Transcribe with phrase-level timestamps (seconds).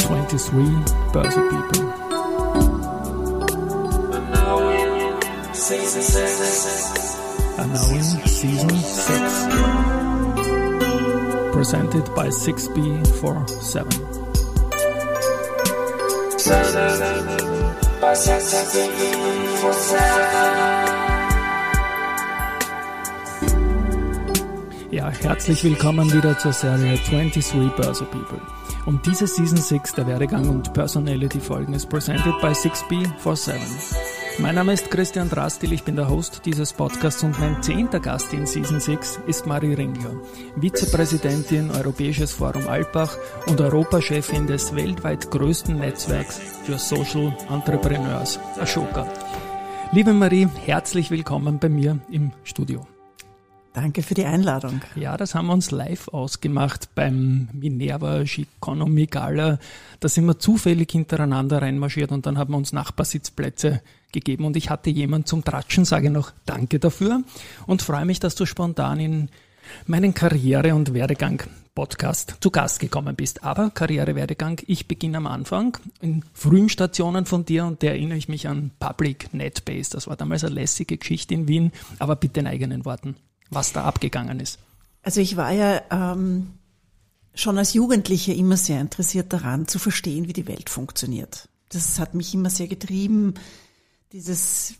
[0.00, 0.64] 23
[1.12, 1.82] Börse People.
[4.14, 5.20] And now in
[5.54, 6.92] season 6.
[11.52, 14.12] Presented by 6B47.
[24.92, 28.42] Ja, herzlich willkommen wieder zur Serie 23 Börse People.
[28.84, 33.54] Und diese Season 6 der Werdegang und Personality Folgen ist presented by 6B47.
[34.40, 38.34] Mein Name ist Christian Drastil, ich bin der Host dieses Podcasts und mein zehnter Gast
[38.34, 40.20] in Season 6 ist Marie Ringler,
[40.56, 49.06] Vizepräsidentin Europäisches Forum Alpbach und Europachefin des weltweit größten Netzwerks für Social Entrepreneurs, Ashoka.
[49.92, 52.86] Liebe Marie, herzlich willkommen bei mir im Studio.
[53.74, 54.82] Danke für die Einladung.
[54.96, 59.58] Ja, das haben wir uns live ausgemacht beim Minerva Economy Gala.
[59.98, 63.80] Da sind wir zufällig hintereinander reinmarschiert und dann haben wir uns Nachbarsitzplätze
[64.12, 67.22] gegeben und ich hatte jemand zum Tratschen, sage noch Danke dafür
[67.66, 69.28] und freue mich, dass du spontan in
[69.86, 73.42] meinen Karriere- und Werdegang-Podcast zu Gast gekommen bist.
[73.42, 78.28] Aber Karriere-Werdegang, ich beginne am Anfang in frühen Stationen von dir und da erinnere ich
[78.28, 79.92] mich an Public NetBase.
[79.92, 83.16] Das war damals eine lässige Geschichte in Wien, aber bitte in eigenen Worten
[83.52, 84.58] was da abgegangen ist?
[85.02, 86.54] Also ich war ja ähm,
[87.34, 91.48] schon als Jugendliche immer sehr interessiert daran, zu verstehen, wie die Welt funktioniert.
[91.70, 93.34] Das hat mich immer sehr getrieben,
[94.12, 94.74] dieses,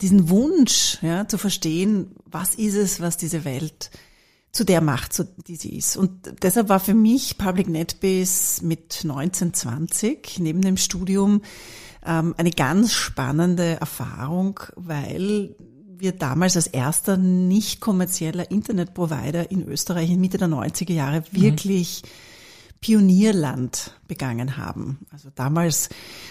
[0.00, 3.90] diesen Wunsch ja, zu verstehen, was ist es, was diese Welt
[4.52, 5.96] zu der macht, so, die sie ist.
[5.96, 11.42] Und deshalb war für mich Public NetBase mit 1920 neben dem Studium
[12.04, 15.56] ähm, eine ganz spannende Erfahrung, weil
[16.02, 21.40] wir damals als erster nicht kommerzieller Internetprovider in Österreich in Mitte der 90er Jahre mhm.
[21.40, 22.08] wirklich mhm.
[22.82, 24.98] Pionierland begangen haben.
[25.12, 25.88] Also damals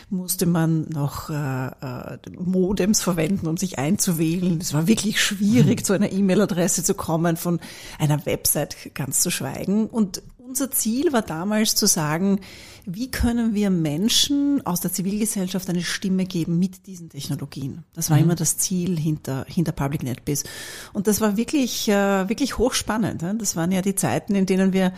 [0.09, 4.59] musste man noch äh, äh, Modems verwenden, um sich einzuwählen.
[4.59, 5.83] Es war wirklich schwierig, mhm.
[5.85, 7.61] zu einer E-Mail-Adresse zu kommen, von
[7.97, 9.87] einer Website ganz zu schweigen.
[9.87, 12.41] Und unser Ziel war damals zu sagen,
[12.85, 17.85] wie können wir Menschen aus der Zivilgesellschaft eine Stimme geben mit diesen Technologien?
[17.93, 18.23] Das war mhm.
[18.23, 20.43] immer das Ziel hinter, hinter Public NetBiz.
[20.91, 23.23] Und das war wirklich, äh, wirklich hochspannend.
[23.39, 24.91] Das waren ja die Zeiten, in denen wir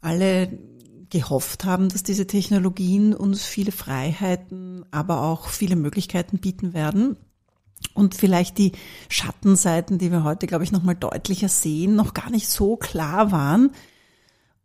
[0.00, 0.58] alle
[1.10, 7.18] gehofft haben, dass diese Technologien uns viele Freiheiten, aber auch viele Möglichkeiten bieten werden.
[7.92, 8.72] Und vielleicht die
[9.10, 13.70] Schattenseiten, die wir heute, glaube ich, nochmal deutlicher sehen, noch gar nicht so klar waren.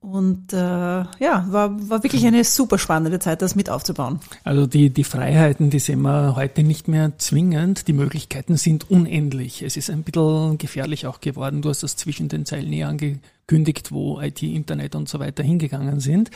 [0.03, 4.19] Und äh, ja, war, war wirklich eine super spannende Zeit, das mit aufzubauen.
[4.43, 7.87] Also die, die Freiheiten, die sehen wir heute nicht mehr zwingend.
[7.87, 9.61] Die Möglichkeiten sind unendlich.
[9.61, 11.61] Es ist ein bisschen gefährlich auch geworden.
[11.61, 16.01] Du hast das zwischen den Zeilen nie angekündigt, wo IT, Internet und so weiter hingegangen
[16.01, 16.31] sind.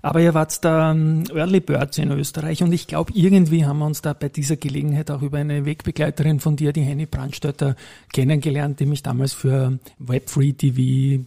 [0.00, 3.86] Aber ihr wart da ähm, Early Birds in Österreich und ich glaube, irgendwie haben wir
[3.86, 7.76] uns da bei dieser Gelegenheit auch über eine Wegbegleiterin von dir, die Henny Brandstötter,
[8.12, 11.24] kennengelernt, die mich damals für Web3 TV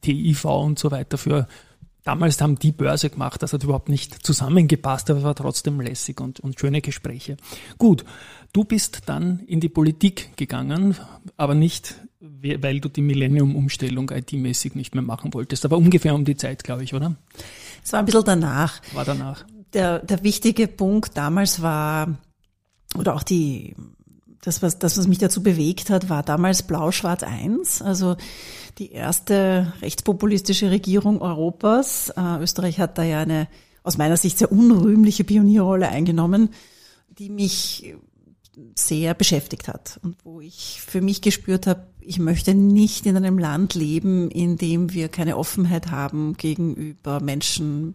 [0.00, 1.46] TIV und so weiter für
[2.04, 6.40] Damals haben die Börse gemacht, das hat überhaupt nicht zusammengepasst, aber war trotzdem lässig und,
[6.40, 7.36] und schöne Gespräche.
[7.76, 8.04] Gut,
[8.52, 10.96] du bist dann in die Politik gegangen,
[11.36, 16.36] aber nicht, weil du die Millennium-Umstellung IT-mäßig nicht mehr machen wolltest, aber ungefähr um die
[16.36, 17.16] Zeit, glaube ich, oder?
[17.84, 18.80] Es war ein bisschen danach.
[18.94, 19.44] War danach.
[19.74, 22.18] Der, der wichtige Punkt damals war,
[22.96, 23.76] oder auch die
[24.40, 28.16] das, was, das, was mich dazu bewegt hat, war damals Blau-Schwarz 1, also
[28.78, 32.10] die erste rechtspopulistische Regierung Europas.
[32.16, 33.48] Äh, Österreich hat da ja eine
[33.82, 36.50] aus meiner Sicht sehr unrühmliche Pionierrolle eingenommen,
[37.08, 37.94] die mich
[38.74, 43.38] sehr beschäftigt hat und wo ich für mich gespürt habe, ich möchte nicht in einem
[43.38, 47.94] Land leben, in dem wir keine Offenheit haben gegenüber Menschen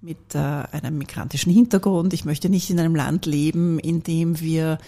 [0.00, 2.12] mit äh, einem migrantischen Hintergrund.
[2.12, 4.78] Ich möchte nicht in einem Land leben, in dem wir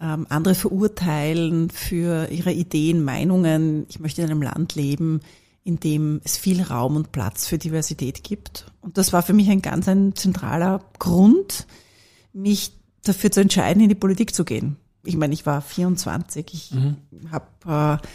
[0.00, 3.86] ähm, andere verurteilen für ihre Ideen, Meinungen.
[3.88, 5.20] Ich möchte in einem Land leben,
[5.64, 8.66] in dem es viel Raum und Platz für Diversität gibt.
[8.80, 11.66] Und das war für mich ein ganz ein zentraler Grund,
[12.32, 12.72] mich
[13.02, 14.76] dafür zu entscheiden, in die Politik zu gehen.
[15.04, 16.96] Ich meine, ich war 24, ich mhm.
[17.30, 18.06] habe äh,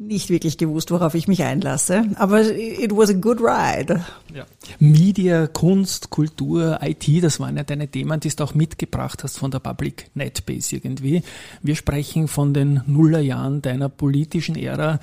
[0.00, 2.04] nicht wirklich gewusst, worauf ich mich einlasse.
[2.14, 4.04] Aber it was a good ride.
[4.32, 4.46] Ja.
[4.78, 9.50] Media, Kunst, Kultur, IT, das waren ja deine Themen, die du auch mitgebracht hast von
[9.50, 11.22] der Public Netbase irgendwie.
[11.62, 15.00] Wir sprechen von den Nullerjahren deiner politischen Ära.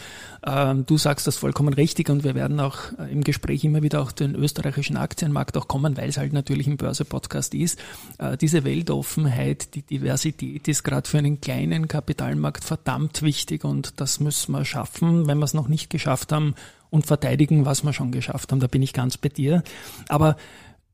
[0.47, 4.01] Ähm, du sagst das vollkommen richtig und wir werden auch äh, im Gespräch immer wieder
[4.01, 7.79] auf den österreichischen Aktienmarkt auch kommen, weil es halt natürlich ein Börse-Podcast ist.
[8.17, 14.21] Äh, diese Weltoffenheit, die Diversität ist gerade für einen kleinen Kapitalmarkt verdammt wichtig und das
[14.21, 16.55] müssen wir schaffen schaffen, wenn wir es noch nicht geschafft haben
[16.89, 18.59] und verteidigen, was wir schon geschafft haben.
[18.59, 19.63] Da bin ich ganz bei dir.
[20.09, 20.37] Aber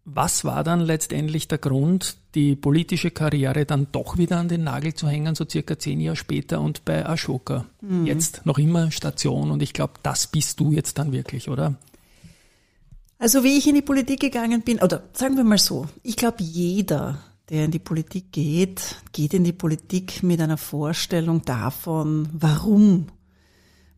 [0.04, 4.94] was war dann letztendlich der Grund, die politische Karriere dann doch wieder an den Nagel
[4.94, 7.66] zu hängen, so circa zehn Jahre später und bei Ashoka?
[7.82, 8.06] Mhm.
[8.08, 11.76] Jetzt noch immer Station und ich glaube, das bist du jetzt dann wirklich, oder?
[13.20, 16.42] Also wie ich in die Politik gegangen bin, oder sagen wir mal so, ich glaube,
[16.42, 23.06] jeder, der in die Politik geht, geht in die Politik mit einer Vorstellung davon, warum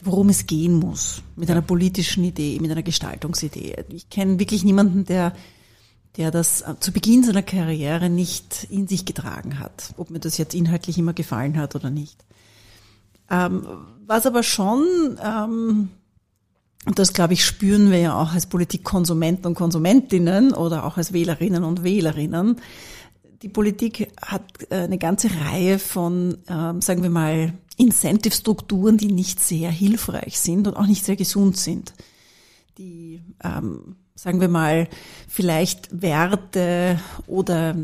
[0.03, 3.75] worum es gehen muss, mit einer politischen Idee, mit einer Gestaltungsidee.
[3.89, 5.33] Ich kenne wirklich niemanden, der
[6.17, 10.37] der das äh, zu Beginn seiner Karriere nicht in sich getragen hat, ob mir das
[10.37, 12.23] jetzt inhaltlich immer gefallen hat oder nicht.
[13.29, 13.65] Ähm,
[14.05, 14.85] was aber schon,
[15.23, 15.89] ähm,
[16.85, 21.13] und das glaube ich spüren wir ja auch als Politikkonsumenten und Konsumentinnen oder auch als
[21.13, 22.57] Wählerinnen und Wählerinnen,
[23.41, 29.39] die Politik hat äh, eine ganze Reihe von, ähm, sagen wir mal, Incentive-Strukturen, die nicht
[29.39, 31.93] sehr hilfreich sind und auch nicht sehr gesund sind.
[32.77, 34.87] Die ähm, sagen wir mal,
[35.27, 37.75] vielleicht Werte oder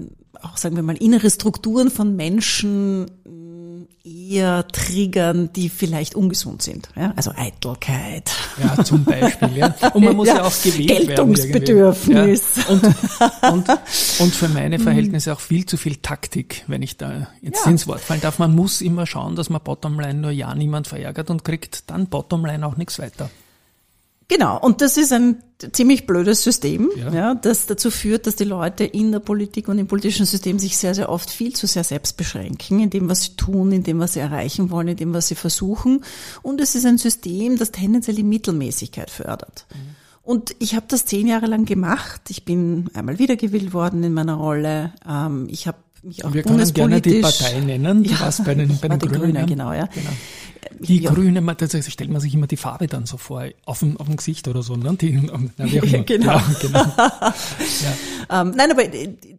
[0.41, 3.09] auch, sagen wir mal, innere Strukturen von Menschen
[4.03, 6.89] eher triggern, die vielleicht ungesund sind.
[6.95, 7.13] Ja?
[7.15, 8.31] Also Eitelkeit.
[8.61, 9.57] Ja, zum Beispiel.
[9.57, 9.75] Ja.
[9.93, 12.57] Und man muss ja, ja auch gewählt Geltungsbedürfnis.
[12.57, 12.95] werden.
[13.19, 13.49] Ja.
[13.49, 13.79] Und, und,
[14.19, 14.81] und für meine mm.
[14.81, 17.71] Verhältnisse auch viel zu viel Taktik, wenn ich da jetzt ja.
[17.71, 18.39] ins Wort fallen darf.
[18.39, 22.65] Man muss immer schauen, dass man Bottomline nur ja niemand verärgert und kriegt dann Bottomline
[22.65, 23.29] auch nichts weiter.
[24.29, 25.43] Genau, und das ist ein
[25.73, 27.11] ziemlich blödes System, ja.
[27.11, 27.35] ja.
[27.35, 30.93] das dazu führt, dass die Leute in der Politik und im politischen System sich sehr,
[30.93, 34.13] sehr oft viel zu sehr selbst beschränken, in dem, was sie tun, in dem, was
[34.13, 36.05] sie erreichen wollen, in dem, was sie versuchen.
[36.43, 39.65] Und es ist ein System, das tendenziell die Mittelmäßigkeit fördert.
[39.73, 39.95] Mhm.
[40.21, 42.21] Und ich habe das zehn Jahre lang gemacht.
[42.29, 44.93] Ich bin einmal wiedergewählt worden in meiner Rolle.
[45.09, 48.03] Ähm, ich habe mich auch Wir können gerne die Partei nennen.
[48.03, 49.21] Du ja, warst bei den, bei den Grünen.
[49.21, 49.87] Grüne, genau, ja.
[49.87, 50.11] Genau.
[50.79, 51.11] Die ja.
[51.11, 54.17] Grüne, das stellt man sich immer die Farbe dann so vor, auf dem, auf dem
[54.17, 54.75] Gesicht oder so.
[54.75, 54.95] Ne?
[54.99, 55.11] Die,
[55.57, 56.03] na, wie auch immer.
[56.03, 56.33] genau.
[56.33, 56.79] Ja, genau.
[56.97, 58.41] ja.
[58.41, 58.83] Ähm, nein, aber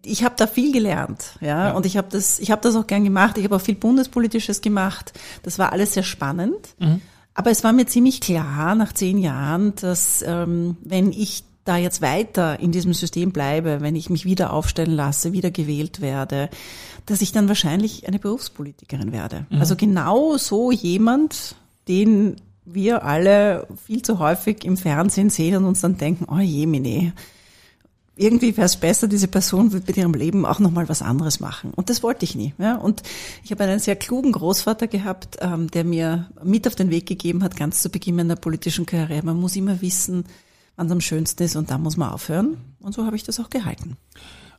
[0.04, 1.72] ich habe da viel gelernt, ja, ja.
[1.72, 3.38] und ich habe das, ich habe das auch gern gemacht.
[3.38, 5.12] Ich habe auch viel Bundespolitisches gemacht.
[5.42, 6.74] Das war alles sehr spannend.
[6.78, 7.00] Mhm.
[7.34, 12.02] Aber es war mir ziemlich klar nach zehn Jahren, dass ähm, wenn ich da jetzt
[12.02, 16.50] weiter in diesem System bleibe, wenn ich mich wieder aufstellen lasse, wieder gewählt werde,
[17.10, 19.46] dass ich dann wahrscheinlich eine Berufspolitikerin werde.
[19.50, 19.60] Mhm.
[19.60, 21.56] Also genau so jemand,
[21.88, 26.66] den wir alle viel zu häufig im Fernsehen sehen und uns dann denken, oh je,
[26.66, 27.12] Mine,
[28.16, 31.72] irgendwie wäre es besser, diese Person wird mit ihrem Leben auch nochmal was anderes machen.
[31.74, 32.54] Und das wollte ich nie.
[32.58, 32.76] Ja?
[32.76, 33.02] Und
[33.42, 37.42] ich habe einen sehr klugen Großvater gehabt, ähm, der mir mit auf den Weg gegeben
[37.42, 39.24] hat, ganz zu Beginn meiner politischen Karriere.
[39.24, 40.24] Man muss immer wissen,
[40.76, 42.58] wann es am schönsten ist und da muss man aufhören.
[42.80, 43.96] Und so habe ich das auch gehalten.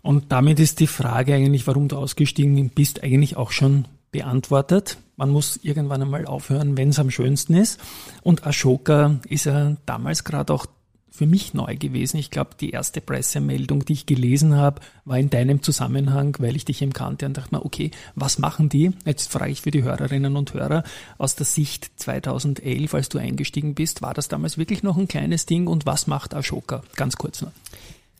[0.01, 4.97] Und damit ist die Frage eigentlich, warum du ausgestiegen bist, eigentlich auch schon beantwortet.
[5.15, 7.79] Man muss irgendwann einmal aufhören, wenn es am schönsten ist.
[8.23, 10.65] Und Ashoka ist ja damals gerade auch
[11.13, 12.17] für mich neu gewesen.
[12.17, 16.65] Ich glaube, die erste Pressemeldung, die ich gelesen habe, war in deinem Zusammenhang, weil ich
[16.65, 18.91] dich eben kannte und dachte mir, okay, was machen die?
[19.05, 20.83] Jetzt frage ich für die Hörerinnen und Hörer
[21.17, 25.45] aus der Sicht 2011, als du eingestiegen bist, war das damals wirklich noch ein kleines
[25.45, 26.81] Ding und was macht Ashoka?
[26.95, 27.51] Ganz kurz noch.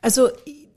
[0.02, 0.30] Also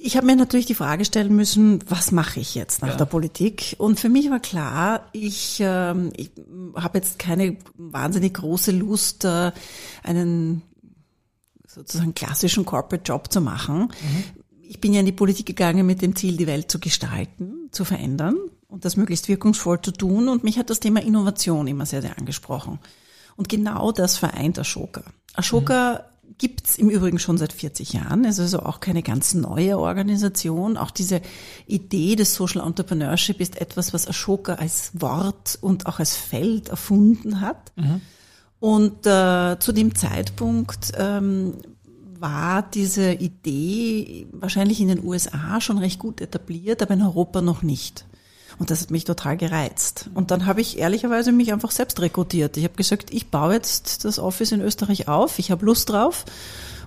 [0.05, 2.97] ich habe mir natürlich die Frage stellen müssen, was mache ich jetzt nach ja.
[2.97, 3.75] der Politik?
[3.79, 6.31] Und für mich war klar, ich, ähm, ich
[6.75, 9.51] habe jetzt keine wahnsinnig große Lust, äh,
[10.03, 10.61] einen
[11.67, 13.85] sozusagen klassischen Corporate Job zu machen.
[13.85, 14.25] Mhm.
[14.61, 17.87] Ich bin ja in die Politik gegangen mit dem Ziel, die Welt zu gestalten, zu
[17.87, 18.37] verändern
[18.69, 20.29] und das möglichst wirkungsvoll zu tun.
[20.29, 22.79] Und mich hat das Thema Innovation immer sehr, sehr angesprochen.
[23.37, 25.03] Und genau das vereint Ashoka.
[25.33, 26.14] Ashoka mhm.
[26.39, 28.25] Gibt's im Übrigen schon seit 40 Jahren.
[28.25, 30.77] Es ist also auch keine ganz neue Organisation.
[30.77, 31.21] Auch diese
[31.67, 37.41] Idee des Social Entrepreneurship ist etwas, was Ashoka als Wort und auch als Feld erfunden
[37.41, 37.73] hat.
[37.77, 38.01] Mhm.
[38.61, 41.55] Und äh, zu dem Zeitpunkt ähm,
[42.19, 47.63] war diese Idee wahrscheinlich in den USA schon recht gut etabliert, aber in Europa noch
[47.63, 48.07] nicht.
[48.59, 50.11] Und das hat mich total gereizt.
[50.15, 52.57] Und dann habe ich ehrlicherweise mich einfach selbst rekrutiert.
[52.57, 56.25] Ich habe gesagt, ich baue jetzt das Office in Österreich auf, ich habe Lust drauf.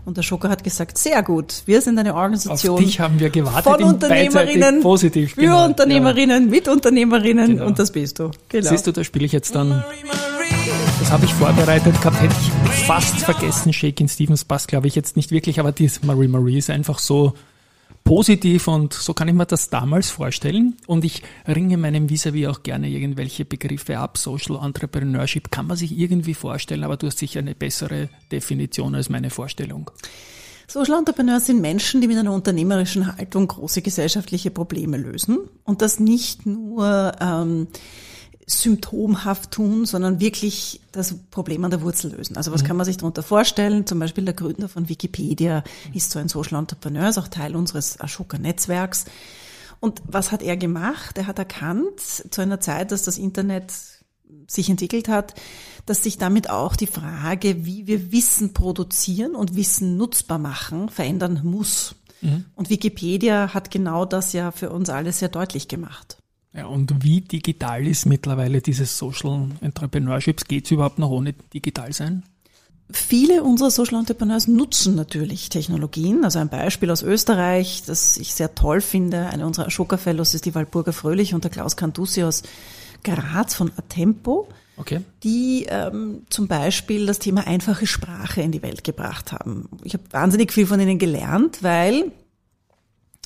[0.06, 2.76] Und der Schocker hat gesagt, sehr gut, wir sind eine Organisation.
[2.76, 3.64] Auf dich haben wir gewartet.
[3.64, 6.50] Von Unternehmerinnen, positiv, für genau, Unternehmerinnen, ja.
[6.50, 7.66] mit Unternehmerinnen genau.
[7.66, 8.32] und das bist du.
[8.48, 8.70] Genau.
[8.70, 9.84] Siehst du, da spiele ich jetzt dann...
[11.00, 13.74] Das habe ich vorbereitet gehabt, hätte ich fast vergessen.
[13.74, 17.34] Shakin Stevens passt, glaube ich, jetzt nicht wirklich, aber die Marie Marie ist einfach so
[18.08, 20.78] positiv und so kann ich mir das damals vorstellen.
[20.88, 24.18] Und ich ringe meinem Vis-a-vis auch gerne irgendwelche Begriffe ab.
[24.18, 29.10] Social Entrepreneurship kann man sich irgendwie vorstellen, aber du hast sicher eine bessere Definition als
[29.10, 29.92] meine Vorstellung.
[30.68, 35.40] Social Entrepreneurs sind Menschen, die mit einer unternehmerischen Haltung große gesellschaftliche Probleme lösen.
[35.66, 37.68] Und das nicht nur ähm,
[38.50, 42.38] symptomhaft tun, sondern wirklich das Problem an der Wurzel lösen.
[42.38, 42.68] Also was mhm.
[42.68, 43.86] kann man sich darunter vorstellen?
[43.86, 45.64] Zum Beispiel der Gründer von Wikipedia
[45.94, 49.04] ist so ein Social Entrepreneur, ist auch Teil unseres Ashoka-Netzwerks.
[49.82, 51.18] Und was hat er gemacht?
[51.18, 53.74] Er hat erkannt, zu einer Zeit, dass das Internet
[54.48, 55.34] sich entwickelt hat,
[55.86, 61.42] dass sich damit auch die Frage, wie wir Wissen produzieren und Wissen nutzbar machen, verändern
[61.44, 61.96] muss.
[62.22, 62.46] Mhm.
[62.56, 66.18] Und Wikipedia hat genau das ja für uns alle sehr deutlich gemacht.
[66.58, 70.46] Ja, und wie digital ist mittlerweile dieses Social Entrepreneurships?
[70.46, 72.24] Geht es überhaupt noch ohne digital sein?
[72.90, 76.24] Viele unserer Social Entrepreneurs nutzen natürlich Technologien.
[76.24, 79.28] Also ein Beispiel aus Österreich, das ich sehr toll finde.
[79.28, 82.42] Eine unserer Ashoka Fellows ist die Walburga Fröhlich und der Klaus Cantusi aus
[83.04, 84.50] Graz von Atempo.
[84.80, 85.02] Okay.
[85.24, 89.68] die ähm, zum Beispiel das Thema einfache Sprache in die Welt gebracht haben.
[89.84, 92.12] Ich habe wahnsinnig viel von ihnen gelernt, weil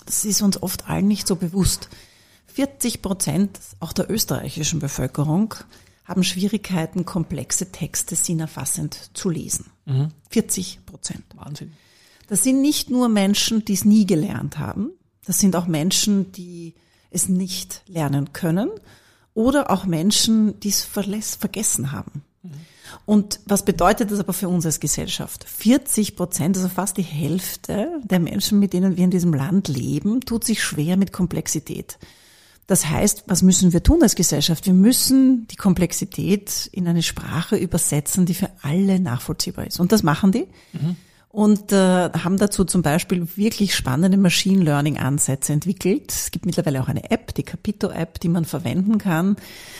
[0.05, 1.89] das ist uns oft allen nicht so bewusst.
[2.51, 5.55] 40 Prozent auch der österreichischen Bevölkerung
[6.05, 9.71] haben Schwierigkeiten, komplexe Texte sinnerfassend zu lesen.
[9.85, 10.09] Mhm.
[10.29, 11.23] 40 Prozent.
[11.35, 11.73] Wahnsinn.
[12.27, 14.91] Das sind nicht nur Menschen, die es nie gelernt haben.
[15.25, 16.75] Das sind auch Menschen, die
[17.11, 18.69] es nicht lernen können.
[19.33, 22.23] Oder auch Menschen, die es vergessen haben.
[22.43, 22.51] Mhm.
[23.05, 25.45] Und was bedeutet das aber für uns als Gesellschaft?
[25.45, 30.21] 40 Prozent, also fast die Hälfte der Menschen, mit denen wir in diesem Land leben,
[30.21, 31.97] tut sich schwer mit Komplexität.
[32.71, 34.65] Das heißt, was müssen wir tun als Gesellschaft?
[34.65, 39.81] Wir müssen die Komplexität in eine Sprache übersetzen, die für alle nachvollziehbar ist.
[39.81, 40.47] Und das machen die.
[40.71, 40.95] Mhm.
[41.27, 46.13] Und äh, haben dazu zum Beispiel wirklich spannende Machine Learning Ansätze entwickelt.
[46.13, 49.35] Es gibt mittlerweile auch eine App, die Capito App, die man verwenden kann.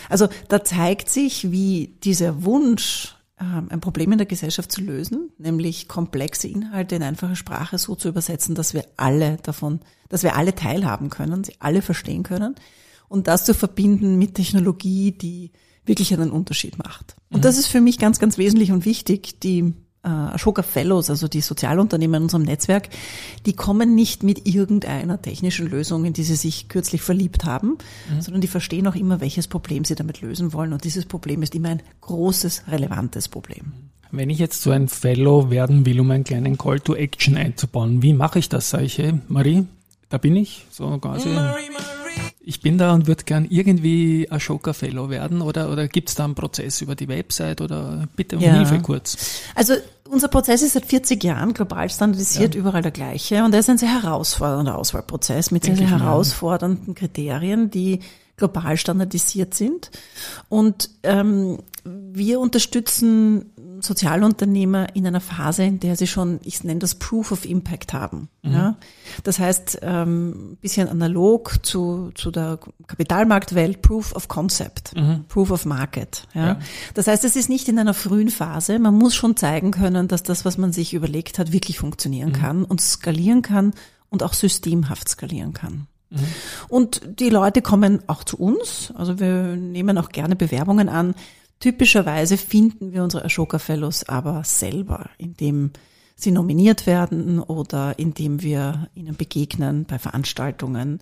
[0.10, 5.88] Also da zeigt sich, wie dieser Wunsch, ein Problem in der Gesellschaft zu lösen, nämlich
[5.88, 9.82] komplexe Inhalte in einfache Sprache so zu übersetzen, dass wir alle davon
[10.12, 12.56] dass wir alle teilhaben können, sie alle verstehen können
[13.08, 15.52] und das zu verbinden mit Technologie, die
[15.86, 17.16] wirklich einen Unterschied macht.
[17.30, 17.42] Und mhm.
[17.42, 19.40] das ist für mich ganz, ganz wesentlich und wichtig.
[19.40, 19.74] Die
[20.08, 22.90] Ashoka Fellows, also die Sozialunternehmen in unserem Netzwerk,
[23.46, 27.78] die kommen nicht mit irgendeiner technischen Lösung, in die sie sich kürzlich verliebt haben,
[28.10, 28.22] mhm.
[28.22, 30.74] sondern die verstehen auch immer, welches Problem sie damit lösen wollen.
[30.74, 33.74] Und dieses Problem ist immer ein großes, relevantes Problem.
[34.12, 38.02] Wenn ich jetzt so ein Fellow werden will, um einen kleinen Call to Action einzubauen,
[38.02, 39.66] wie mache ich das, sage ich, hey, Marie?
[40.12, 41.30] da bin ich, so quasi.
[42.44, 46.26] Ich bin da und würde gern irgendwie Ashoka Fellow werden oder, oder gibt es da
[46.26, 48.54] einen Prozess über die Website oder bitte um ja.
[48.54, 49.42] Hilfe kurz?
[49.54, 49.76] Also
[50.10, 52.60] unser Prozess ist seit 40 Jahren global standardisiert, ja.
[52.60, 57.70] überall der gleiche und er ist ein sehr herausfordernder Auswahlprozess mit sehr, sehr herausfordernden Kriterien,
[57.70, 58.00] die
[58.38, 59.92] global standardisiert sind.
[60.50, 66.96] Und ähm, wir unterstützen Sozialunternehmer in einer Phase, in der sie schon, ich nenne das
[66.96, 68.30] Proof of Impact haben.
[68.44, 68.54] Mhm.
[68.54, 68.78] Ja?
[69.24, 75.26] Das heißt, ähm, bisschen analog zu, zu der Kapitalmarktwelt, Proof of Concept, mhm.
[75.28, 76.28] Proof of Market.
[76.34, 76.46] Ja?
[76.46, 76.60] ja?
[76.94, 78.80] Das heißt, es ist nicht in einer frühen Phase.
[78.80, 82.34] Man muss schon zeigen können, dass das, was man sich überlegt hat, wirklich funktionieren mhm.
[82.34, 83.74] kann und skalieren kann
[84.10, 85.88] und auch systemhaft skalieren kann.
[86.12, 86.20] Mhm.
[86.68, 88.94] Und die Leute kommen auch zu uns.
[88.96, 91.16] Also wir nehmen auch gerne Bewerbungen an.
[91.62, 95.70] Typischerweise finden wir unsere Ashoka Fellows aber selber, indem
[96.16, 101.02] sie nominiert werden oder indem wir ihnen begegnen bei Veranstaltungen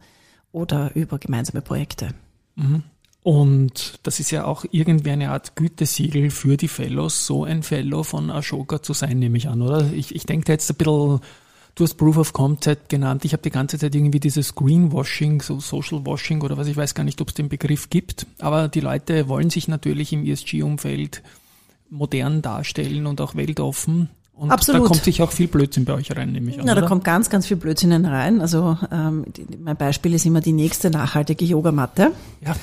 [0.52, 2.14] oder über gemeinsame Projekte.
[2.56, 2.84] Mhm.
[3.24, 8.04] Und das ist ja auch irgendwie eine Art Gütesiegel für die Fellows, so ein Fellow
[8.04, 9.92] von Ashoka zu sein, nehme ich an, oder?
[9.94, 11.22] Ich, ich denke da jetzt ein bisschen
[11.76, 13.24] Du hast Proof of Concept genannt.
[13.26, 16.94] Ich habe die ganze Zeit irgendwie dieses Greenwashing, so Social Washing oder was, ich weiß
[16.94, 18.26] gar nicht, ob es den Begriff gibt.
[18.40, 21.22] Aber die Leute wollen sich natürlich im ESG-Umfeld
[21.90, 24.10] modern darstellen und auch weltoffen.
[24.34, 24.84] Und Absolut.
[24.84, 26.68] da kommt sich auch viel Blödsinn bei euch rein, nehme ich an.
[26.68, 28.40] Ja, da kommt ganz, ganz viel Blödsinn rein.
[28.40, 32.12] Also ähm, die, mein Beispiel ist immer die nächste nachhaltige Yogamatte.
[32.46, 32.56] Ja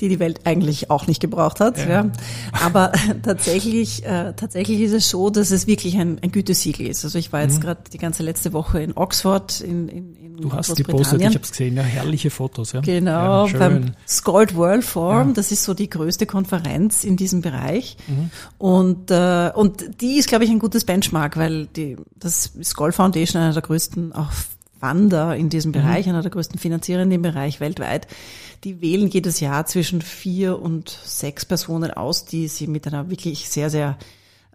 [0.00, 1.78] die die Welt eigentlich auch nicht gebraucht hat.
[1.78, 1.88] Ja.
[1.88, 2.10] ja.
[2.52, 7.04] Aber tatsächlich, äh, tatsächlich ist es so, dass es wirklich ein, ein Gütesiegel ist.
[7.04, 7.62] Also ich war jetzt mhm.
[7.62, 11.26] gerade die ganze letzte Woche in Oxford in, in, in Du hast die gepostet, ich
[11.26, 12.72] habe es gesehen, ja, herrliche Fotos.
[12.72, 12.80] Ja.
[12.80, 15.34] Genau, ja, beim Scald World Forum, ja.
[15.34, 17.96] das ist so die größte Konferenz in diesem Bereich.
[18.06, 18.30] Mhm.
[18.56, 23.42] Und, äh, und die ist, glaube ich, ein gutes Benchmark, weil die, das Scald Foundation,
[23.42, 24.30] einer der größten auch
[24.80, 25.74] Wander in diesem mhm.
[25.74, 26.12] Bereich, mhm.
[26.12, 28.06] einer der größten Finanzierer in dem Bereich weltweit,
[28.64, 33.48] die wählen jedes Jahr zwischen vier und sechs Personen aus, die sie mit einer wirklich
[33.48, 33.96] sehr, sehr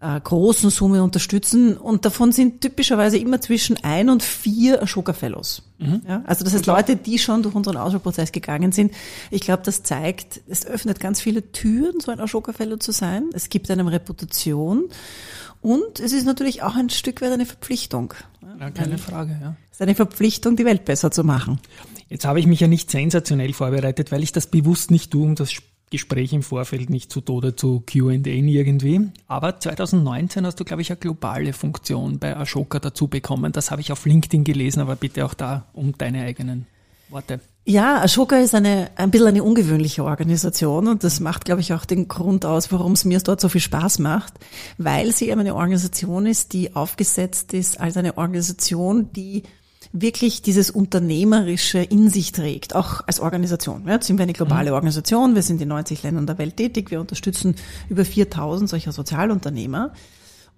[0.04, 1.76] äh, großen Summe unterstützen.
[1.76, 5.62] Und davon sind typischerweise immer zwischen ein und vier Ashoka Fellows.
[5.78, 6.02] Mhm.
[6.06, 8.92] Ja, also das heißt Leute, die schon durch unseren Auswahlprozess gegangen sind.
[9.30, 13.30] Ich glaube, das zeigt, es öffnet ganz viele Türen, so ein Ashoka Fellow zu sein.
[13.32, 14.84] Es gibt einem Reputation.
[15.62, 18.12] Und es ist natürlich auch ein Stück weit eine Verpflichtung.
[18.60, 19.56] Ja, keine Frage, ja.
[19.70, 21.58] Es ist eine Verpflichtung, die Welt besser zu machen.
[22.08, 25.34] Jetzt habe ich mich ja nicht sensationell vorbereitet, weil ich das bewusst nicht tue, um
[25.34, 25.50] das
[25.94, 29.00] Gespräch im Vorfeld nicht zu Tode zu Q&A irgendwie.
[29.28, 33.52] Aber 2019 hast du, glaube ich, eine globale Funktion bei Ashoka dazu bekommen.
[33.52, 36.66] Das habe ich auf LinkedIn gelesen, aber bitte auch da um deine eigenen
[37.10, 37.38] Worte.
[37.64, 41.84] Ja, Ashoka ist eine, ein bisschen eine ungewöhnliche Organisation und das macht, glaube ich, auch
[41.84, 44.34] den Grund aus, warum es mir dort so viel Spaß macht,
[44.76, 49.44] weil sie eben eine Organisation ist, die aufgesetzt ist als eine Organisation, die
[49.92, 53.86] wirklich dieses Unternehmerische in sich trägt, auch als Organisation.
[53.86, 54.74] Jetzt sind wir eine globale mhm.
[54.74, 57.54] Organisation, wir sind in 90 Ländern der Welt tätig, wir unterstützen
[57.88, 59.92] über 4000 solcher Sozialunternehmer.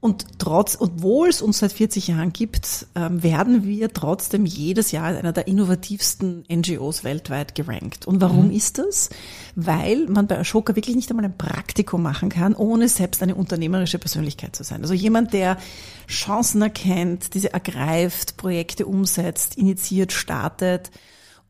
[0.06, 5.06] Und trotz, obwohl es uns seit 40 Jahren gibt, ähm, werden wir trotzdem jedes Jahr
[5.06, 8.06] als einer der innovativsten NGOs weltweit gerankt.
[8.06, 8.52] Und warum mhm.
[8.52, 9.10] ist das?
[9.56, 13.98] Weil man bei Ashoka wirklich nicht einmal ein Praktikum machen kann, ohne selbst eine unternehmerische
[13.98, 14.82] Persönlichkeit zu sein.
[14.82, 15.56] Also jemand, der
[16.06, 20.92] Chancen erkennt, diese ergreift, Projekte umsetzt, initiiert, startet.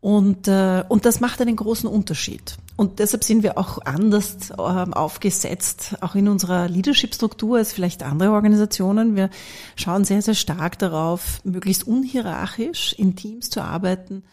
[0.01, 2.57] Und, äh, und das macht einen großen Unterschied.
[2.77, 8.33] Und deshalb sind wir auch anders äh, aufgesetzt, auch in unserer Leadership-Struktur als vielleicht andere
[8.33, 9.17] Organisationen.
[9.17, 9.31] Wir
[9.77, 14.25] schauen sehr, sehr stark darauf, möglichst unhierarchisch in Teams zu arbeiten.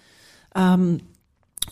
[0.55, 0.99] Ähm,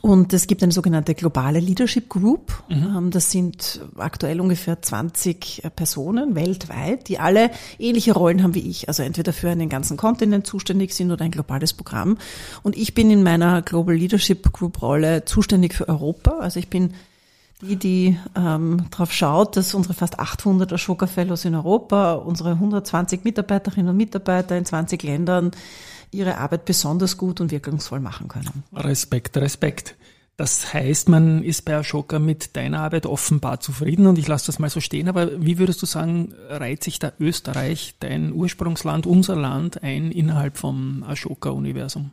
[0.02, 2.64] und es gibt eine sogenannte globale Leadership Group.
[2.70, 2.96] Mhm.
[2.98, 8.68] Ähm, das sind aktuell ungefähr 20 äh, Personen weltweit, die alle ähnliche Rollen haben wie
[8.68, 8.88] ich.
[8.88, 12.18] Also entweder für einen ganzen Kontinent zuständig sind oder ein globales Programm.
[12.64, 16.40] Und ich bin in meiner Global Leadership Group Rolle zuständig für Europa.
[16.40, 16.94] Also ich bin
[17.62, 23.24] die, die ähm, darauf schaut, dass unsere fast 800 Ashoka Fellows in Europa, unsere 120
[23.24, 25.52] Mitarbeiterinnen und Mitarbeiter in 20 Ländern
[26.12, 28.64] ihre Arbeit besonders gut und wirkungsvoll machen können.
[28.74, 29.96] Respekt, Respekt.
[30.38, 34.58] Das heißt, man ist bei Ashoka mit deiner Arbeit offenbar zufrieden und ich lasse das
[34.58, 39.36] mal so stehen, aber wie würdest du sagen, reiht sich da Österreich, dein Ursprungsland, unser
[39.36, 42.10] Land ein innerhalb vom Ashoka-Universum?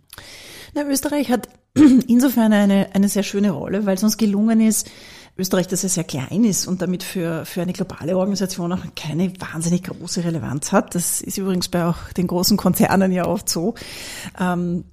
[0.75, 4.91] Na, Österreich hat insofern eine, eine sehr schöne Rolle, weil es uns gelungen ist,
[5.39, 9.33] Österreich, das ja sehr klein ist und damit für, für eine globale Organisation auch keine
[9.41, 10.97] wahnsinnig große Relevanz hat.
[10.97, 13.75] Das ist übrigens bei auch den großen Konzernen ja oft so.
[14.39, 14.85] Ähm,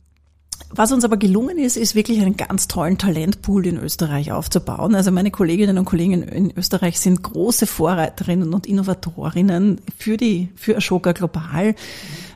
[0.70, 4.96] was uns aber gelungen ist, ist wirklich einen ganz tollen Talentpool in Österreich aufzubauen.
[4.96, 10.78] Also meine Kolleginnen und Kollegen in Österreich sind große Vorreiterinnen und Innovatorinnen für die, für
[10.78, 11.68] Ashoka global.
[11.68, 11.76] Ähm,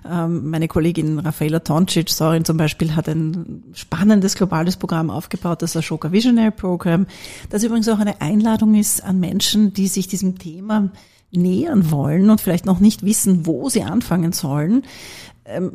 [0.03, 6.12] meine Kollegin Rafaela Toncic, Sorin zum Beispiel, hat ein spannendes globales Programm aufgebaut, das Ashoka
[6.12, 7.07] Visionary Program,
[7.49, 10.89] das übrigens auch eine Einladung ist an Menschen, die sich diesem Thema
[11.31, 14.77] nähern wollen und vielleicht noch nicht wissen, wo sie anfangen sollen.
[14.77, 14.83] ähm,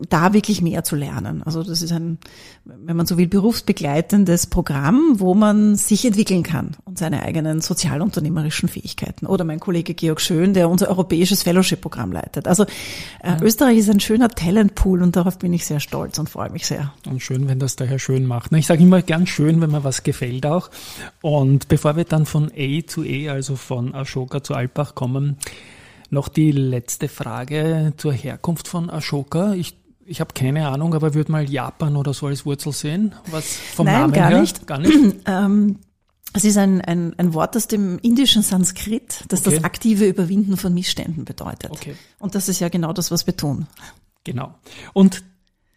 [0.08, 1.42] da wirklich mehr zu lernen.
[1.42, 2.18] Also das ist ein,
[2.64, 8.68] wenn man so will, berufsbegleitendes Programm, wo man sich entwickeln kann und seine eigenen sozialunternehmerischen
[8.68, 9.26] Fähigkeiten.
[9.26, 12.46] Oder mein Kollege Georg Schön, der unser europäisches Fellowship-Programm leitet.
[12.46, 12.64] Also
[13.22, 13.37] äh.
[13.42, 16.92] Österreich ist ein schöner Talentpool und darauf bin ich sehr stolz und freue mich sehr.
[17.08, 18.52] Und schön, wenn das der Herr Schön macht.
[18.52, 20.70] Ich sage immer gern schön, wenn mir was gefällt auch.
[21.20, 25.37] Und bevor wir dann von A zu E, also von Ashoka zu Alpbach kommen,
[26.14, 29.53] noch die letzte Frage zur Herkunft von Ashoka.
[29.53, 33.14] Ich, ich habe keine Ahnung, aber würde mal Japan oder so als Wurzel sehen.
[33.31, 34.40] Was vom Nein, Namen gar her?
[34.40, 34.66] nicht.
[34.66, 35.16] Gar nicht.
[35.27, 35.79] ähm,
[36.33, 39.57] es ist ein, ein, ein Wort aus dem indischen Sanskrit, das okay.
[39.57, 41.70] das aktive Überwinden von Missständen bedeutet.
[41.70, 41.94] Okay.
[42.18, 43.66] Und das ist ja genau das, was wir tun.
[44.24, 44.55] Genau.
[44.94, 45.22] Und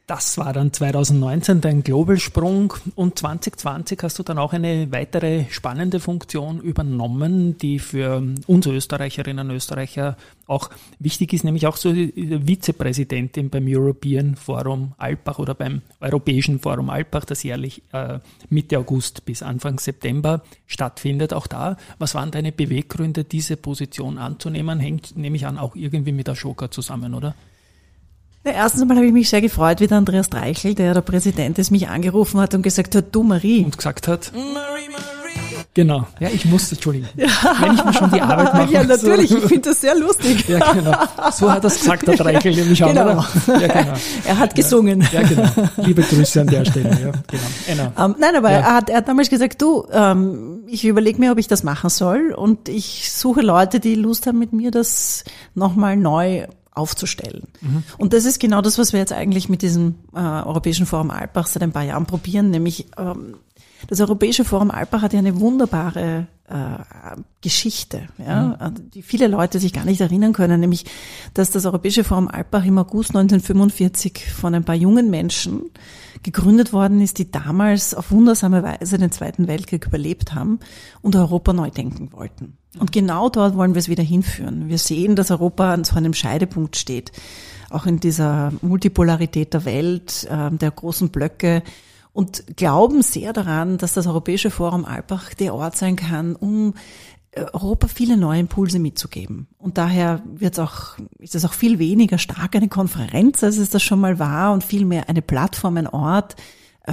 [0.07, 5.99] das war dann 2019 dein Global-Sprung und 2020 hast du dann auch eine weitere spannende
[5.99, 10.15] Funktion übernommen, die für uns Österreicherinnen und Österreicher
[10.47, 16.89] auch wichtig ist, nämlich auch so Vizepräsidentin beim European Forum Alpbach oder beim Europäischen Forum
[16.89, 21.33] Alpbach, das jährlich äh, Mitte August bis Anfang September stattfindet.
[21.33, 24.79] Auch da, was waren deine Beweggründe, diese Position anzunehmen?
[24.79, 27.35] Hängt, nehme ich an, auch irgendwie mit Ashoka zusammen, oder?
[28.53, 31.71] Erstens einmal habe ich mich sehr gefreut, wie der Andreas Dreichel, der der Präsident ist,
[31.71, 33.63] mich angerufen hat und gesagt hat, du Marie.
[33.65, 35.07] Und gesagt hat, Marie, Marie.
[35.73, 36.07] Genau.
[36.19, 37.07] Ja, ich musste, Entschuldigung.
[37.15, 37.27] Ja.
[37.59, 38.73] Wenn ich mir schon die Arbeit mache.
[38.73, 39.29] Ja, natürlich.
[39.29, 39.37] So.
[39.37, 40.47] Ich finde das sehr lustig.
[40.49, 40.91] Ja, genau.
[41.31, 43.23] So hat es gesagt, der Dreichel, nämlich auch, genau.
[43.45, 43.93] Ja, genau.
[44.25, 45.01] Er hat gesungen.
[45.11, 45.49] Ja, ja, genau.
[45.77, 46.89] Liebe Grüße an der Stelle.
[46.89, 47.11] Ja,
[47.67, 47.91] genau.
[47.95, 48.57] Um, ähm, nein, aber ja.
[48.57, 51.91] er, hat, er hat damals gesagt, du, ähm, ich überlege mir, ob ich das machen
[51.91, 57.47] soll und ich suche Leute, die Lust haben, mit mir das nochmal neu aufzustellen.
[57.61, 57.83] Mhm.
[57.97, 61.47] Und das ist genau das, was wir jetzt eigentlich mit diesem äh, Europäischen Forum Alpbach
[61.47, 63.35] seit ein paar Jahren probieren, nämlich ähm,
[63.87, 68.89] das Europäische Forum Alpbach hat ja eine wunderbare äh, Geschichte, ja, mhm.
[68.91, 70.85] die viele Leute sich gar nicht erinnern können, nämlich,
[71.33, 75.69] dass das Europäische Forum Alpbach im August 1945 von ein paar jungen Menschen
[76.23, 80.59] gegründet worden ist, die damals auf wundersame Weise den Zweiten Weltkrieg überlebt haben
[81.01, 82.57] und Europa neu denken wollten.
[82.79, 84.67] Und genau dort wollen wir es wieder hinführen.
[84.69, 87.11] Wir sehen, dass Europa an so einem Scheidepunkt steht,
[87.69, 91.63] auch in dieser Multipolarität der Welt, äh, der großen Blöcke
[92.13, 96.73] und glauben sehr daran, dass das Europäische Forum Alpbach der Ort sein kann, um
[97.53, 99.47] Europa viele neue Impulse mitzugeben.
[99.57, 103.83] Und daher wird auch, ist es auch viel weniger stark eine Konferenz, als es das
[103.83, 106.41] schon mal war und viel mehr eine Plattform, ein Ort äh,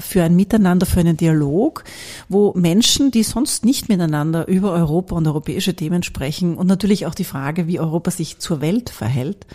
[0.01, 1.85] für ein Miteinander, für einen Dialog,
[2.29, 7.15] wo Menschen, die sonst nicht miteinander über Europa und europäische Themen sprechen und natürlich auch
[7.15, 9.47] die Frage, wie Europa sich zur Welt verhält,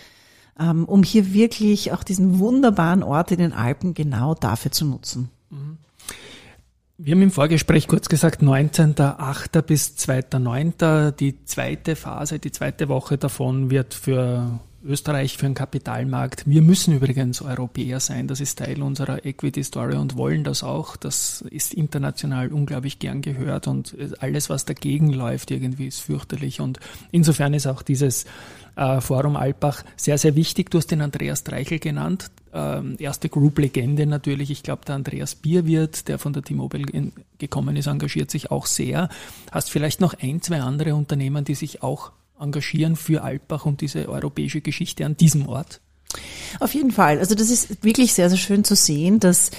[0.60, 5.30] ähm, um hier wirklich auch diesen wunderbaren Ort in den Alpen genau dafür zu nutzen.
[5.50, 5.78] Mhm.
[7.02, 9.62] Wir haben im Vorgespräch kurz gesagt, 19.8.
[9.62, 11.12] bis 2.9.
[11.12, 16.44] Die zweite Phase, die zweite Woche davon wird für Österreich, für den Kapitalmarkt.
[16.46, 18.28] Wir müssen übrigens Europäer sein.
[18.28, 20.96] Das ist Teil unserer Equity Story und wollen das auch.
[20.96, 26.62] Das ist international unglaublich gern gehört und alles, was dagegen läuft, irgendwie ist fürchterlich.
[26.62, 26.80] Und
[27.12, 28.26] insofern ist auch dieses
[28.76, 30.72] äh, Forum Alpbach sehr, sehr wichtig.
[30.72, 34.50] Du hast den Andreas Dreichel genannt, ähm, erste Group-Legende natürlich.
[34.50, 39.10] Ich glaube, der Andreas Bierwirt, der von der T-Mobile gekommen ist, engagiert sich auch sehr.
[39.52, 44.10] Hast vielleicht noch ein, zwei andere Unternehmen, die sich auch engagieren für Alpbach und diese
[44.10, 45.82] europäische Geschichte an diesem Ort?
[46.60, 47.20] Auf jeden Fall.
[47.20, 49.52] Also das ist wirklich sehr, sehr schön zu sehen, dass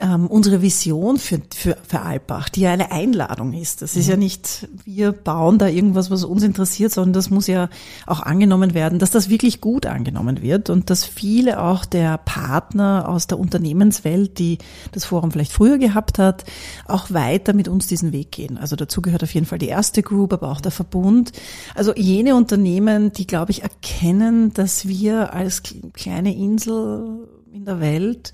[0.00, 3.82] ähm, unsere Vision für, für, für Alpbach, die ja eine Einladung ist.
[3.82, 4.22] Das ist ja mhm.
[4.22, 7.68] nicht, wir bauen da irgendwas, was uns interessiert, sondern das muss ja
[8.06, 13.08] auch angenommen werden, dass das wirklich gut angenommen wird und dass viele auch der Partner
[13.08, 14.58] aus der Unternehmenswelt, die
[14.92, 16.44] das Forum vielleicht früher gehabt hat,
[16.86, 18.56] auch weiter mit uns diesen Weg gehen.
[18.56, 21.32] Also dazu gehört auf jeden Fall die erste Group, aber auch der Verbund.
[21.74, 28.32] Also jene Unternehmen, die, glaube ich, erkennen, dass wir als kleine Insel in der Welt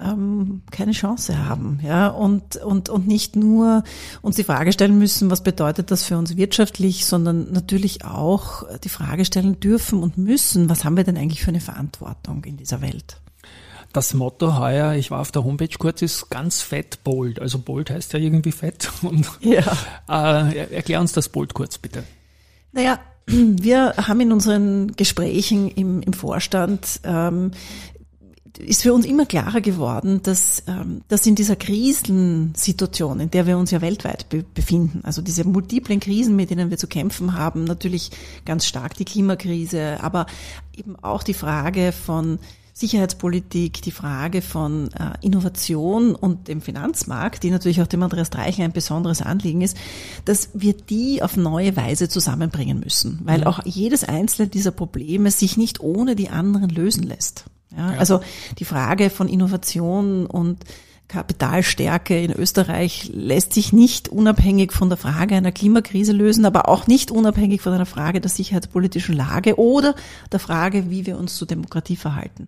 [0.00, 3.84] ähm, keine Chance haben, ja, und, und, und nicht nur
[4.22, 8.88] uns die Frage stellen müssen, was bedeutet das für uns wirtschaftlich, sondern natürlich auch die
[8.88, 12.80] Frage stellen dürfen und müssen, was haben wir denn eigentlich für eine Verantwortung in dieser
[12.80, 13.20] Welt?
[13.92, 17.40] Das Motto heuer, ich war auf der Homepage kurz, ist ganz fett bold.
[17.40, 18.90] Also bold heißt ja irgendwie fett.
[19.02, 19.64] Und, ja.
[20.08, 22.04] Äh, erklär uns das bold kurz, bitte.
[22.70, 27.50] Naja, wir haben in unseren Gesprächen im, im Vorstand ähm,
[28.58, 33.58] ist für uns immer klarer geworden, dass, ähm, dass in dieser Krisensituation, in der wir
[33.58, 37.64] uns ja weltweit be befinden, also diese multiplen Krisen, mit denen wir zu kämpfen haben,
[37.64, 38.10] natürlich
[38.44, 40.26] ganz stark die Klimakrise, aber
[40.76, 42.38] eben auch die Frage von
[42.72, 48.64] Sicherheitspolitik, die Frage von äh, Innovation und dem Finanzmarkt, die natürlich auch dem Andreas Dreichel
[48.64, 49.76] ein besonderes Anliegen ist,
[50.24, 53.46] dass wir die auf neue Weise zusammenbringen müssen, weil mhm.
[53.46, 57.44] auch jedes einzelne dieser Probleme sich nicht ohne die anderen lösen lässt.
[57.76, 57.98] Ja, ja.
[57.98, 58.20] Also
[58.58, 60.64] die Frage von Innovation und
[61.10, 66.86] Kapitalstärke in Österreich lässt sich nicht unabhängig von der Frage einer Klimakrise lösen, aber auch
[66.86, 69.96] nicht unabhängig von einer Frage der sicherheitspolitischen Lage oder
[70.30, 72.46] der Frage, wie wir uns zur Demokratie verhalten.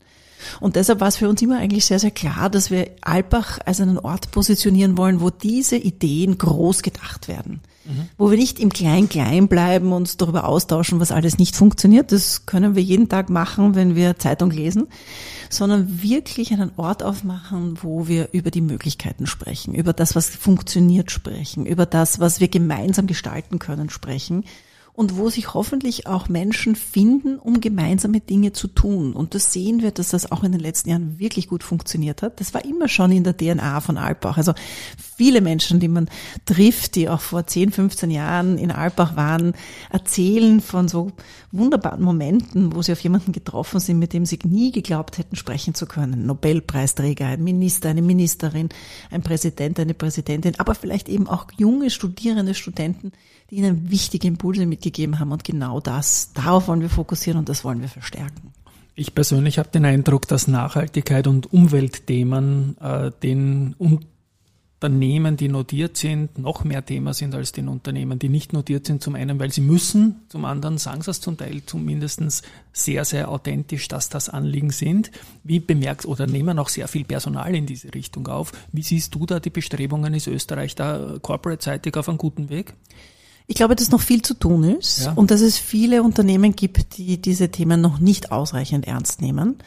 [0.60, 3.80] Und deshalb war es für uns immer eigentlich sehr, sehr klar, dass wir Alpbach als
[3.80, 7.60] einen Ort positionieren wollen, wo diese Ideen groß gedacht werden.
[7.84, 8.08] Mhm.
[8.16, 12.12] Wo wir nicht im Klein-Klein bleiben und darüber austauschen, was alles nicht funktioniert.
[12.12, 14.88] Das können wir jeden Tag machen, wenn wir Zeitung lesen.
[15.50, 21.10] Sondern wirklich einen Ort aufmachen, wo wir über die Möglichkeiten sprechen, über das, was funktioniert
[21.10, 24.44] sprechen, über das, was wir gemeinsam gestalten können sprechen
[24.94, 29.14] und wo sich hoffentlich auch Menschen finden, um gemeinsame Dinge zu tun.
[29.14, 32.40] Und das sehen wir, dass das auch in den letzten Jahren wirklich gut funktioniert hat.
[32.40, 34.36] Das war immer schon in der DNA von Alpbach.
[34.36, 34.52] Also
[34.98, 36.10] viele Menschen, die man
[36.44, 39.54] trifft, die auch vor 10, 15 Jahren in Alpbach waren,
[39.88, 41.12] erzählen von so
[41.52, 45.74] wunderbaren Momenten, wo sie auf jemanden getroffen sind, mit dem sie nie geglaubt hätten, sprechen
[45.74, 46.26] zu können.
[46.26, 48.68] Nobelpreisträger, ein Minister, eine Ministerin,
[49.10, 53.12] ein Präsident, eine Präsidentin, aber vielleicht eben auch junge Studierende, Studenten,
[53.52, 55.30] die ihnen wichtige Impulse mitgegeben haben.
[55.30, 58.52] Und genau das, darauf wollen wir fokussieren und das wollen wir verstärken.
[58.94, 66.38] Ich persönlich habe den Eindruck, dass Nachhaltigkeit und Umweltthemen äh, den Unternehmen, die notiert sind,
[66.38, 69.02] noch mehr Thema sind als den Unternehmen, die nicht notiert sind.
[69.02, 73.30] Zum einen, weil sie müssen, zum anderen sagen sie es zum Teil zumindest sehr, sehr
[73.30, 75.10] authentisch, dass das Anliegen sind.
[75.44, 78.52] Wie bemerkst oder nehmen auch sehr viel Personal in diese Richtung auf.
[78.72, 80.14] Wie siehst du da die Bestrebungen?
[80.14, 82.74] Ist Österreich da corporate-seitig auf einem guten Weg?
[83.46, 85.12] Ich glaube, dass noch viel zu tun ist ja.
[85.12, 89.58] und dass es viele Unternehmen gibt, die diese Themen noch nicht ausreichend ernst nehmen.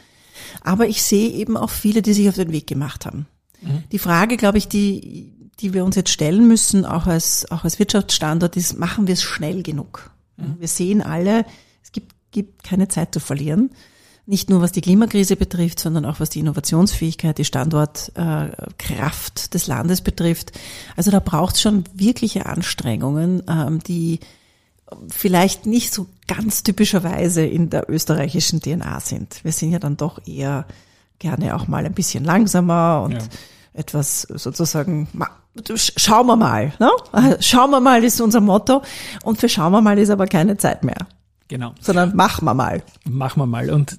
[0.62, 3.26] Aber ich sehe eben auch viele, die sich auf den Weg gemacht haben.
[3.60, 3.84] Mhm.
[3.92, 7.78] Die Frage, glaube ich, die, die wir uns jetzt stellen müssen, auch als, auch als
[7.78, 10.10] Wirtschaftsstandort, ist, machen wir es schnell genug?
[10.36, 10.56] Mhm.
[10.58, 11.44] Wir sehen alle,
[11.82, 13.70] es gibt, gibt keine Zeit zu verlieren.
[14.26, 19.68] Nicht nur was die Klimakrise betrifft, sondern auch was die Innovationsfähigkeit, die Standortkraft äh, des
[19.68, 20.50] Landes betrifft.
[20.96, 24.18] Also da braucht es schon wirkliche Anstrengungen, ähm, die
[25.08, 29.44] vielleicht nicht so ganz typischerweise in der österreichischen DNA sind.
[29.44, 30.66] Wir sind ja dann doch eher
[31.18, 33.20] gerne auch mal ein bisschen langsamer und ja
[33.76, 35.08] etwas sozusagen,
[35.74, 36.90] schauen wir mal, ne?
[37.40, 38.82] Schauen wir mal ist unser Motto
[39.22, 41.06] und für schauen wir mal ist aber keine Zeit mehr.
[41.48, 41.74] Genau.
[41.80, 42.82] Sondern machen wir mal.
[43.04, 43.70] Machen wir mal.
[43.70, 43.98] Und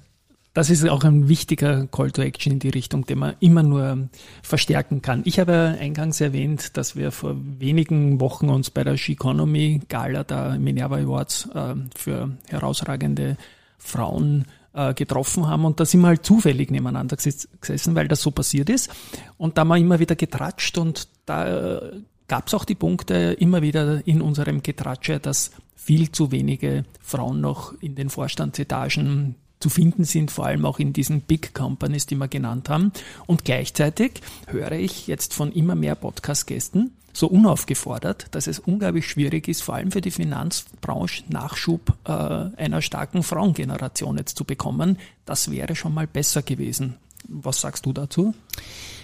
[0.54, 4.08] das ist auch ein wichtiger Call to Action in die Richtung, den man immer nur
[4.42, 5.22] verstärken kann.
[5.24, 10.58] Ich habe eingangs erwähnt, dass wir vor wenigen Wochen uns bei der Sheconomy Gala der
[10.58, 13.36] Minerva Awards äh, für herausragende
[13.78, 18.30] Frauen äh, getroffen haben und da sind wir halt zufällig nebeneinander gesessen, weil das so
[18.30, 18.90] passiert ist.
[19.36, 23.36] Und da haben wir immer wieder getratscht und da äh, gab es auch die Punkte
[23.38, 29.70] immer wieder in unserem Getratsche, dass viel zu wenige Frauen noch in den Vorstandsetagen zu
[29.70, 32.92] finden sind, vor allem auch in diesen Big Companies, die wir genannt haben.
[33.26, 39.48] Und gleichzeitig höre ich jetzt von immer mehr Podcast-Gästen, so unaufgefordert, dass es unglaublich schwierig
[39.48, 44.98] ist, vor allem für die Finanzbranche Nachschub äh, einer starken Frauengeneration jetzt zu bekommen.
[45.24, 46.94] Das wäre schon mal besser gewesen.
[47.26, 48.34] Was sagst du dazu?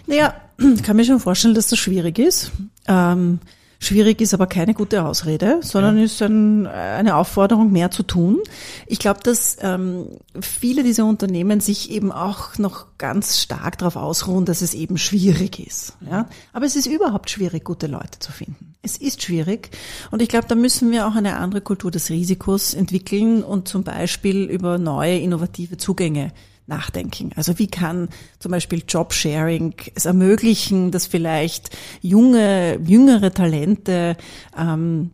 [0.07, 0.35] Naja,
[0.83, 2.53] kann mir schon vorstellen, dass das schwierig ist.
[2.87, 3.41] Ähm,
[3.85, 6.05] Schwierig ist aber keine gute Ausrede, sondern ja.
[6.05, 8.39] ist ein, eine Aufforderung, mehr zu tun.
[8.87, 10.07] Ich glaube, dass ähm,
[10.41, 15.59] viele dieser Unternehmen sich eben auch noch ganz stark darauf ausruhen, dass es eben schwierig
[15.59, 15.99] ist.
[16.11, 16.31] Ja?
[16.55, 18.75] Aber es ist überhaupt schwierig, gute Leute zu finden.
[18.81, 19.69] Es ist schwierig.
[20.11, 23.85] Und ich glaube, da müssen wir auch eine andere Kultur des Risikos entwickeln und zum
[23.85, 26.33] Beispiel über neue innovative Zugänge
[26.67, 27.31] nachdenken.
[27.37, 34.17] Also wie kann zum Beispiel Jobsharing es ermöglichen, dass vielleicht junge, jüngere Talente
[34.57, 35.11] ähm,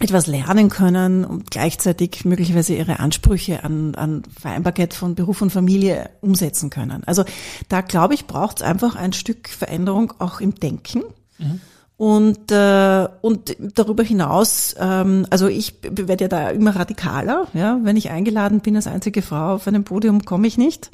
[0.00, 6.10] etwas lernen können und gleichzeitig möglicherweise ihre Ansprüche an, an Vereinbarkeit von Beruf und Familie
[6.22, 7.04] umsetzen können.
[7.04, 7.24] Also
[7.68, 11.02] da glaube ich, braucht es einfach ein Stück Veränderung auch im Denken.
[11.38, 11.60] Mhm.
[12.00, 17.48] Und, äh, und darüber hinaus, ähm, also ich werde ja da immer radikaler.
[17.52, 17.78] Ja?
[17.82, 20.90] Wenn ich eingeladen bin als einzige Frau auf einem Podium, komme ich nicht.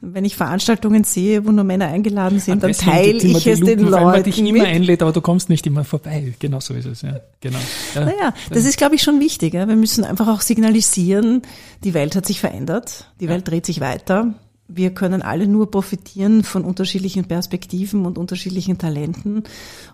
[0.00, 3.92] Wenn ich Veranstaltungen sehe, wo nur Männer eingeladen sind, dann teile ich es den Leuten.
[3.92, 6.34] Weil man dich immer einlädt, aber du kommst nicht immer vorbei.
[6.40, 7.20] Genau so ist es, ja.
[7.40, 7.58] Genau.
[7.94, 8.06] Ja.
[8.06, 9.54] Naja, das ist, glaube ich, schon wichtig.
[9.54, 9.68] Ja?
[9.68, 11.42] Wir müssen einfach auch signalisieren,
[11.84, 14.34] die Welt hat sich verändert, die Welt dreht sich weiter
[14.72, 19.44] wir können alle nur profitieren von unterschiedlichen Perspektiven und unterschiedlichen Talenten.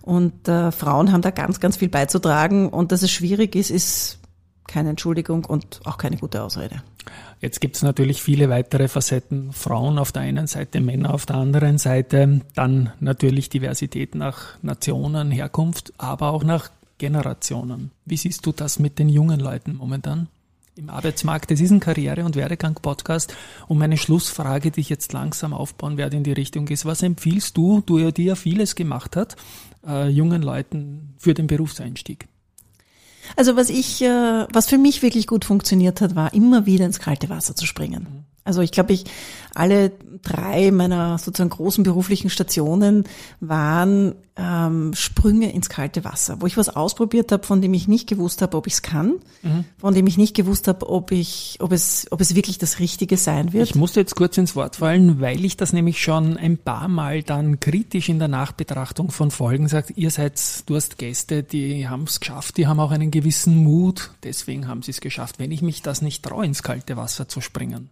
[0.01, 2.69] Und äh, Frauen haben da ganz, ganz viel beizutragen.
[2.69, 4.19] Und dass es schwierig ist, ist
[4.67, 6.83] keine Entschuldigung und auch keine gute Ausrede.
[7.39, 9.53] Jetzt gibt es natürlich viele weitere Facetten.
[9.53, 12.41] Frauen auf der einen Seite, Männer auf der anderen Seite.
[12.55, 17.91] Dann natürlich Diversität nach Nationen, Herkunft, aber auch nach Generationen.
[18.05, 20.27] Wie siehst du das mit den jungen Leuten momentan?
[20.77, 21.51] Im Arbeitsmarkt.
[21.51, 23.33] Das ist ein Karriere- und Werdegang-Podcast.
[23.67, 27.57] Und meine Schlussfrage, die ich jetzt langsam aufbauen werde in die Richtung ist, was empfiehlst
[27.57, 29.35] du, du ja, die ja vieles gemacht hat,
[29.85, 32.27] äh, jungen Leuten für den Berufseinstieg?
[33.35, 36.99] Also was ich, äh, was für mich wirklich gut funktioniert hat, war immer wieder ins
[36.99, 38.07] kalte Wasser zu springen.
[38.09, 38.26] Mhm.
[38.47, 39.05] Also ich glaube, ich
[39.53, 43.05] alle drei meiner sozusagen großen beruflichen Stationen
[43.39, 48.07] waren ähm, Sprünge ins kalte Wasser, wo ich was ausprobiert habe, von dem ich nicht
[48.07, 49.65] gewusst habe, ob ich es kann, mhm.
[49.79, 53.17] von dem ich nicht gewusst habe, ob ich, ob es, ob es wirklich das Richtige
[53.17, 53.69] sein wird.
[53.69, 57.23] Ich musste jetzt kurz ins Wort fallen, weil ich das nämlich schon ein paar Mal
[57.23, 62.03] dann kritisch in der Nachbetrachtung von Folgen sagt, ihr seid, du hast Gäste, die haben
[62.03, 65.39] es geschafft, die haben auch einen gewissen Mut, deswegen haben sie es geschafft.
[65.39, 67.89] Wenn ich mich das nicht traue, ins kalte Wasser zu springen,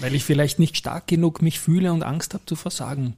[0.00, 3.14] weil ich vielleicht nicht stark genug mich fühle und Angst habe zu versagen.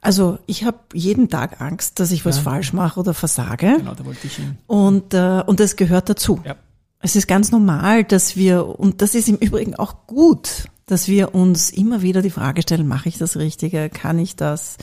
[0.00, 2.42] Also ich habe jeden Tag Angst, dass ich was ja.
[2.42, 3.76] falsch mache oder versage.
[3.78, 4.58] Genau, da wollte ich hin.
[4.66, 6.40] Und, äh, und das gehört dazu.
[6.44, 6.56] Ja.
[7.00, 11.34] Es ist ganz normal, dass wir, und das ist im Übrigen auch gut, dass wir
[11.34, 13.88] uns immer wieder die Frage stellen, mache ich das Richtige?
[13.88, 14.76] Kann ich das?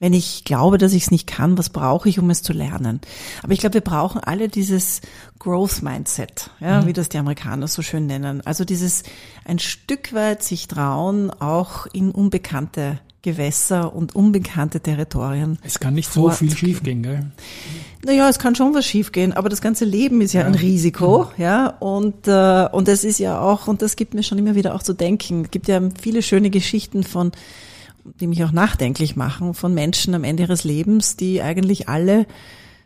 [0.00, 3.00] Wenn ich glaube, dass ich es nicht kann, was brauche ich, um es zu lernen?
[3.42, 5.02] Aber ich glaube, wir brauchen alle dieses
[5.38, 6.86] Growth Mindset, ja, mhm.
[6.86, 8.40] wie das die Amerikaner so schön nennen.
[8.44, 9.02] Also dieses
[9.44, 15.58] ein Stück weit sich trauen, auch in unbekannte Gewässer und unbekannte Territorien.
[15.62, 17.26] Es kann nicht so viel schiefgehen, gell?
[18.02, 20.46] Naja, es kann schon was schiefgehen, aber das ganze Leben ist ja, ja.
[20.46, 21.42] ein Risiko, mhm.
[21.42, 24.74] ja, und, äh, und es ist ja auch, und das gibt mir schon immer wieder
[24.74, 27.32] auch zu denken, es gibt ja viele schöne Geschichten von
[28.04, 32.26] die mich auch nachdenklich machen, von Menschen am Ende ihres Lebens, die eigentlich alle,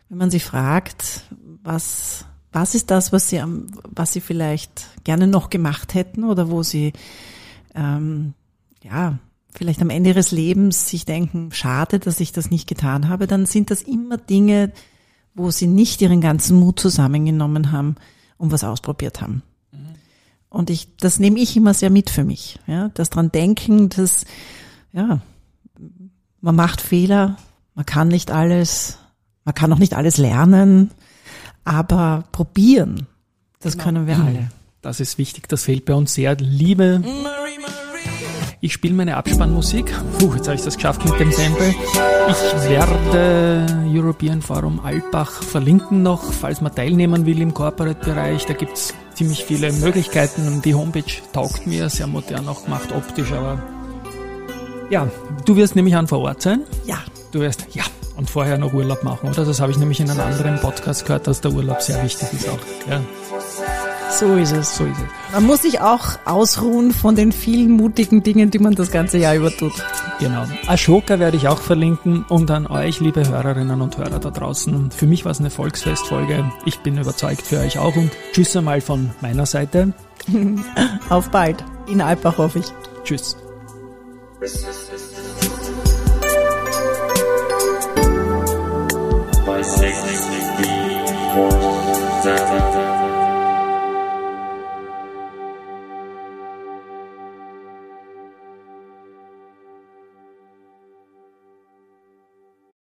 [0.09, 1.23] wenn man sie fragt,
[1.63, 6.49] was, was ist das, was sie, am, was sie vielleicht gerne noch gemacht hätten oder
[6.49, 6.93] wo sie,
[7.73, 8.33] ähm,
[8.83, 9.19] ja,
[9.51, 13.45] vielleicht am Ende ihres Lebens sich denken, schade, dass ich das nicht getan habe, dann
[13.45, 14.71] sind das immer Dinge,
[15.33, 17.95] wo sie nicht ihren ganzen Mut zusammengenommen haben
[18.37, 19.43] und was ausprobiert haben.
[19.71, 19.95] Mhm.
[20.49, 22.59] Und ich, das nehme ich immer sehr mit für mich.
[22.67, 24.25] Ja, das dran denken, dass
[24.95, 25.19] ja,
[26.41, 27.37] man macht Fehler,
[27.75, 28.97] man kann nicht alles,
[29.43, 30.91] man kann auch nicht alles lernen,
[31.65, 33.07] aber probieren,
[33.59, 33.83] das genau.
[33.83, 34.49] können wir alle.
[34.81, 36.35] Das ist wichtig, das fehlt bei uns sehr.
[36.35, 37.03] Liebe
[38.61, 39.91] Ich spiele meine Abspannmusik.
[40.19, 41.73] Puh, jetzt habe ich das geschafft mit dem Tempel.
[42.29, 48.45] Ich werde European Forum Alpbach verlinken noch, falls man teilnehmen will im Corporate-Bereich.
[48.45, 50.61] Da gibt's ziemlich viele Möglichkeiten.
[50.63, 51.03] Die Homepage
[51.33, 53.74] taugt mir, sehr modern auch gemacht, optisch, aber
[54.89, 55.07] ja,
[55.45, 56.61] du wirst nämlich an vor Ort sein.
[56.85, 56.97] Ja.
[57.31, 57.83] Du wirst, ja,
[58.17, 59.45] und vorher noch Urlaub machen, oder?
[59.45, 62.49] Das habe ich nämlich in einem anderen Podcast gehört, dass der Urlaub sehr wichtig ist
[62.49, 62.59] auch.
[62.89, 63.01] Ja.
[64.11, 64.77] So ist es.
[64.77, 65.33] So ist es.
[65.33, 69.35] Man muss sich auch ausruhen von den vielen mutigen Dingen, die man das ganze Jahr
[69.35, 69.73] über tut.
[70.19, 70.45] Genau.
[70.67, 74.91] Ashoka werde ich auch verlinken und an euch, liebe Hörerinnen und Hörer da draußen.
[74.91, 76.49] Für mich war es eine Volksfestfolge.
[76.63, 79.91] Ich bin überzeugt für euch auch und tschüss einmal von meiner Seite.
[81.09, 81.63] Auf bald.
[81.87, 82.65] In Alpbach hoffe ich.
[83.03, 83.35] Tschüss.
[89.45, 90.29] Bicycling,
[91.33, 92.84] horse,